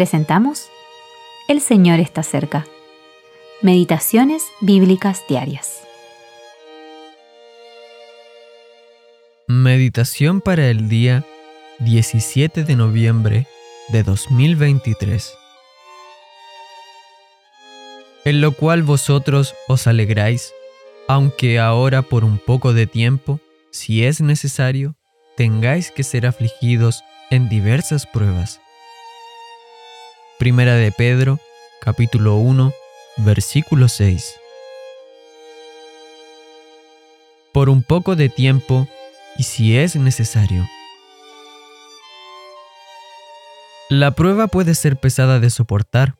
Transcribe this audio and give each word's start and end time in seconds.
presentamos 0.00 0.70
El 1.46 1.60
Señor 1.60 2.00
está 2.00 2.22
cerca. 2.22 2.66
Meditaciones 3.60 4.42
Bíblicas 4.62 5.22
Diarias. 5.28 5.82
Meditación 9.46 10.40
para 10.40 10.70
el 10.70 10.88
día 10.88 11.26
17 11.80 12.64
de 12.64 12.76
noviembre 12.76 13.46
de 13.90 14.02
2023. 14.02 15.34
En 18.24 18.40
lo 18.40 18.52
cual 18.52 18.82
vosotros 18.82 19.54
os 19.68 19.86
alegráis, 19.86 20.54
aunque 21.08 21.58
ahora 21.58 22.00
por 22.00 22.24
un 22.24 22.38
poco 22.38 22.72
de 22.72 22.86
tiempo, 22.86 23.38
si 23.70 24.02
es 24.06 24.22
necesario, 24.22 24.96
tengáis 25.36 25.90
que 25.90 26.04
ser 26.04 26.26
afligidos 26.26 27.04
en 27.30 27.50
diversas 27.50 28.06
pruebas. 28.06 28.62
Primera 30.40 30.74
de 30.74 30.90
Pedro, 30.90 31.38
capítulo 31.82 32.36
1, 32.36 32.72
versículo 33.18 33.88
6. 33.88 34.36
Por 37.52 37.68
un 37.68 37.82
poco 37.82 38.16
de 38.16 38.30
tiempo, 38.30 38.88
y 39.36 39.42
si 39.42 39.76
es 39.76 39.96
necesario. 39.96 40.66
La 43.90 44.12
prueba 44.12 44.46
puede 44.46 44.74
ser 44.74 44.96
pesada 44.96 45.40
de 45.40 45.50
soportar. 45.50 46.14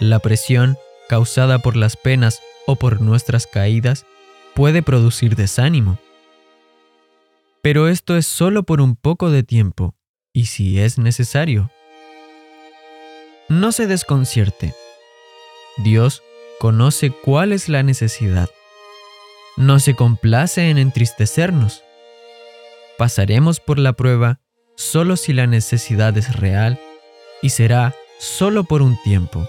La 0.00 0.18
presión, 0.18 0.76
causada 1.08 1.60
por 1.60 1.76
las 1.76 1.96
penas 1.96 2.42
o 2.66 2.74
por 2.74 3.00
nuestras 3.00 3.46
caídas, 3.46 4.04
puede 4.52 4.82
producir 4.82 5.36
desánimo. 5.36 6.00
Pero 7.62 7.86
esto 7.86 8.16
es 8.16 8.26
solo 8.26 8.64
por 8.64 8.80
un 8.80 8.96
poco 8.96 9.30
de 9.30 9.44
tiempo, 9.44 9.94
y 10.32 10.46
si 10.46 10.80
es 10.80 10.98
necesario. 10.98 11.70
No 13.48 13.70
se 13.70 13.86
desconcierte. 13.86 14.74
Dios 15.76 16.24
conoce 16.58 17.10
cuál 17.10 17.52
es 17.52 17.68
la 17.68 17.84
necesidad. 17.84 18.50
No 19.56 19.78
se 19.78 19.94
complace 19.94 20.68
en 20.68 20.78
entristecernos. 20.78 21.84
Pasaremos 22.98 23.60
por 23.60 23.78
la 23.78 23.92
prueba 23.92 24.40
solo 24.74 25.16
si 25.16 25.32
la 25.32 25.46
necesidad 25.46 26.16
es 26.18 26.34
real 26.34 26.80
y 27.40 27.50
será 27.50 27.94
solo 28.18 28.64
por 28.64 28.82
un 28.82 29.00
tiempo. 29.04 29.48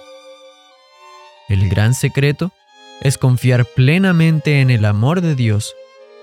El 1.49 1.67
gran 1.67 1.95
secreto 1.95 2.51
es 3.01 3.17
confiar 3.17 3.65
plenamente 3.65 4.61
en 4.61 4.69
el 4.69 4.85
amor 4.85 5.21
de 5.21 5.33
Dios, 5.33 5.75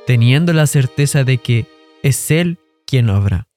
teniendo 0.06 0.52
la 0.52 0.68
certeza 0.68 1.24
de 1.24 1.38
que 1.38 1.66
es 2.04 2.30
Él 2.30 2.58
quien 2.86 3.10
obra. 3.10 3.48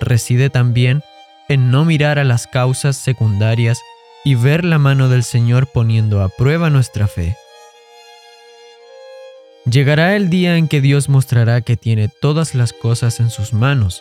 Reside 0.00 0.48
también 0.48 1.02
en 1.50 1.72
no 1.72 1.84
mirar 1.84 2.20
a 2.20 2.24
las 2.24 2.46
causas 2.46 2.96
secundarias 2.96 3.82
y 4.24 4.36
ver 4.36 4.64
la 4.64 4.78
mano 4.78 5.08
del 5.08 5.24
Señor 5.24 5.66
poniendo 5.66 6.22
a 6.22 6.28
prueba 6.28 6.70
nuestra 6.70 7.08
fe. 7.08 7.36
Llegará 9.68 10.14
el 10.14 10.30
día 10.30 10.56
en 10.56 10.68
que 10.68 10.80
Dios 10.80 11.08
mostrará 11.08 11.60
que 11.60 11.76
tiene 11.76 12.08
todas 12.08 12.54
las 12.54 12.72
cosas 12.72 13.18
en 13.18 13.30
sus 13.30 13.52
manos, 13.52 14.00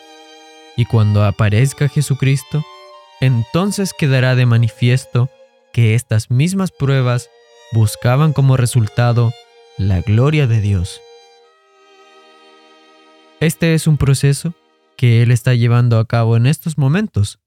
y 0.77 0.85
cuando 0.85 1.25
aparezca 1.25 1.89
Jesucristo, 1.89 2.63
entonces 3.19 3.93
quedará 3.97 4.35
de 4.35 4.45
manifiesto 4.45 5.29
que 5.73 5.95
estas 5.95 6.29
mismas 6.29 6.69
pruebas 6.71 7.31
buscaban 7.71 8.31
como 8.31 8.57
resultado 8.57 9.33
la 9.79 10.01
gloria 10.01 10.45
de 10.45 10.61
Dios. 10.61 11.01
Este 13.39 13.73
es 13.73 13.87
un 13.87 13.97
proceso 13.97 14.53
que 14.99 15.21
Él 15.21 15.31
está 15.31 15.53
llevando 15.53 15.97
a 15.97 16.05
cabo 16.05 16.35
en 16.35 16.45
estos 16.45 16.77
momentos. 16.77 17.39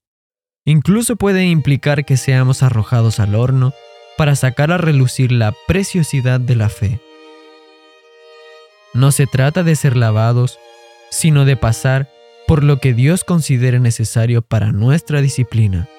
Incluso 0.65 1.17
puede 1.17 1.45
implicar 1.45 2.07
que 2.07 2.17
seamos 2.17 2.63
arrojados 2.63 3.21
al 3.21 3.35
horno 3.35 3.75
para 4.17 4.37
sacar 4.37 4.73
a 4.73 4.79
relucir 4.79 5.33
la 5.33 5.53
preciosidad 5.69 6.41
de 6.41 6.57
la 6.57 6.71
fe. 6.71 6.99
No 8.95 9.13
se 9.13 9.27
trata 9.27 9.65
de 9.65 9.77
ser 9.77 9.99
lavados, 9.99 10.59
sino 11.11 11.45
de 11.45 11.59
pasar 11.59 12.09
por 12.49 12.65
lo 12.65 12.79
que 12.79 12.95
Dios 12.95 13.23
considere 13.23 13.81
necesario 13.81 14.41
para 14.41 14.73
nuestra 14.73 15.21
disciplina. 15.21 15.91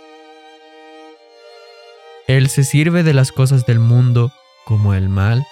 Él 2.28 2.50
se 2.50 2.64
sirve 2.64 3.04
de 3.04 3.14
las 3.14 3.32
cosas 3.32 3.68
del 3.68 3.78
mundo, 3.78 4.32
como 4.66 4.96
el 4.96 5.08
mal, 5.08 5.46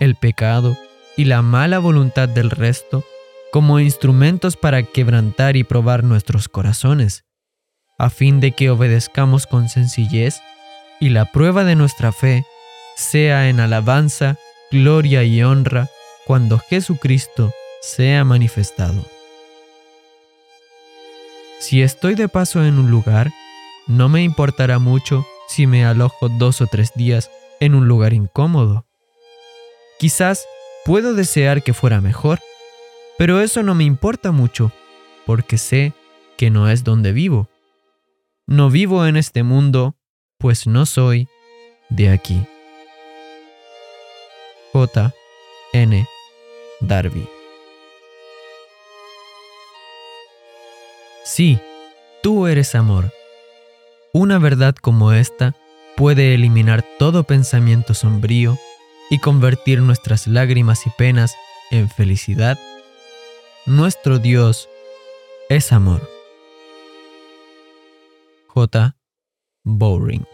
el 0.00 0.16
pecado 0.16 0.76
y 1.16 1.24
la 1.24 1.40
mala 1.40 1.78
voluntad 1.78 2.28
del 2.28 2.50
resto, 2.50 3.04
como 3.52 3.80
instrumentos 3.80 4.56
para 4.56 4.82
quebrantar 4.82 5.56
y 5.56 5.64
probar 5.64 6.04
nuestros 6.04 6.48
corazones, 6.48 7.24
a 7.98 8.10
fin 8.10 8.40
de 8.40 8.52
que 8.52 8.70
obedezcamos 8.70 9.46
con 9.46 9.68
sencillez 9.68 10.40
y 11.00 11.10
la 11.10 11.26
prueba 11.26 11.64
de 11.64 11.76
nuestra 11.76 12.12
fe 12.12 12.44
sea 12.96 13.48
en 13.48 13.60
alabanza, 13.60 14.36
gloria 14.70 15.22
y 15.24 15.42
honra 15.42 15.88
cuando 16.26 16.58
Jesucristo 16.58 17.52
sea 17.80 18.24
manifestado. 18.24 19.04
Si 21.60 21.82
estoy 21.82 22.14
de 22.14 22.28
paso 22.28 22.64
en 22.64 22.78
un 22.78 22.90
lugar, 22.90 23.32
no 23.86 24.08
me 24.08 24.22
importará 24.22 24.78
mucho 24.78 25.26
si 25.48 25.66
me 25.66 25.84
alojo 25.84 26.28
dos 26.28 26.60
o 26.60 26.66
tres 26.66 26.92
días 26.94 27.30
en 27.60 27.74
un 27.74 27.88
lugar 27.88 28.12
incómodo. 28.12 28.86
Quizás 29.98 30.46
puedo 30.84 31.14
desear 31.14 31.62
que 31.62 31.72
fuera 31.72 32.00
mejor, 32.00 32.40
pero 33.18 33.40
eso 33.40 33.62
no 33.62 33.74
me 33.74 33.84
importa 33.84 34.32
mucho, 34.32 34.72
porque 35.24 35.58
sé 35.58 35.92
que 36.36 36.50
no 36.50 36.68
es 36.68 36.84
donde 36.84 37.12
vivo. 37.12 37.48
No 38.46 38.70
vivo 38.70 39.06
en 39.06 39.16
este 39.16 39.42
mundo, 39.42 39.96
pues 40.38 40.66
no 40.66 40.86
soy 40.86 41.28
de 41.88 42.10
aquí. 42.10 42.46
J. 44.72 45.12
N. 45.72 46.06
Darby. 46.80 47.26
Sí, 51.24 51.58
tú 52.22 52.46
eres 52.46 52.74
amor. 52.74 53.10
Una 54.12 54.38
verdad 54.38 54.74
como 54.74 55.12
esta 55.12 55.56
puede 55.96 56.34
eliminar 56.34 56.84
todo 56.98 57.24
pensamiento 57.24 57.94
sombrío 57.94 58.58
y 59.10 59.18
convertir 59.18 59.80
nuestras 59.80 60.26
lágrimas 60.26 60.86
y 60.86 60.90
penas 60.90 61.34
en 61.70 61.88
felicidad. 61.88 62.58
Nuestro 63.66 64.20
Dios 64.20 64.68
es 65.48 65.72
amor. 65.72 66.08
J. 68.46 68.94
Bowring 69.64 70.24